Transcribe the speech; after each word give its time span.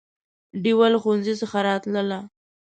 ډېوه 0.63 0.87
له 0.93 0.97
ښوونځي 1.03 1.33
څخه 1.41 1.57
راتلله 1.67 2.19